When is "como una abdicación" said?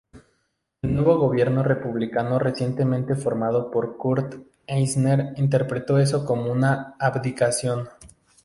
6.25-7.87